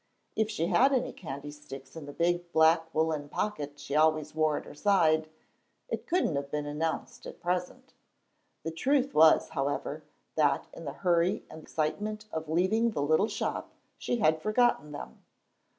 If 0.35 0.49
she 0.49 0.65
had 0.65 0.93
any 0.93 1.13
candy 1.13 1.51
sticks 1.51 1.95
in 1.95 2.07
the 2.07 2.11
big 2.11 2.51
black 2.51 2.91
woollen 2.91 3.29
pocket 3.29 3.77
she 3.79 3.95
always 3.95 4.33
wore 4.33 4.57
at 4.57 4.65
her 4.65 4.73
side, 4.73 5.29
it 5.89 6.07
couldn't 6.07 6.35
have 6.35 6.49
been 6.49 6.65
announced 6.65 7.27
at 7.27 7.39
present. 7.39 7.93
The 8.63 8.71
truth 8.71 9.13
was, 9.13 9.49
however, 9.49 10.03
that 10.33 10.65
in 10.73 10.85
the 10.85 10.93
hurry 11.05 11.43
and 11.51 11.61
excitement 11.61 12.25
of 12.33 12.49
leaving 12.49 12.89
the 12.89 13.03
little 13.03 13.27
shop, 13.27 13.75
she 13.99 14.17
had 14.17 14.41
forgotten 14.41 14.91
them. 14.91 15.23